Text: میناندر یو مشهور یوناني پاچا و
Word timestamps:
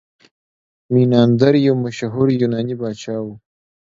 میناندر 0.93 1.53
یو 1.65 1.75
مشهور 1.85 2.27
یوناني 2.39 2.75
پاچا 2.79 3.15
و 3.23 3.27